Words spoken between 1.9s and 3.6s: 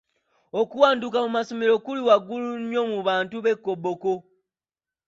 waggulu nnyo mu bantu b'e